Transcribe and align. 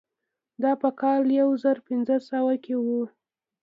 دا 0.63 0.71
په 0.81 0.89
کال 1.01 1.21
یو 1.41 1.49
زر 1.63 1.77
پنځه 1.87 2.15
سوه 2.29 2.53
کې 2.63 2.75
وه. 2.85 3.03